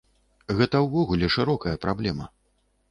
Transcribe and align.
Гэта 0.61 0.81
ўвогуле 0.87 1.31
шырокая 1.37 1.75
праблема. 1.87 2.25